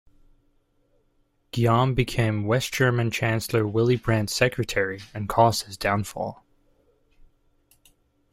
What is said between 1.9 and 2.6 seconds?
became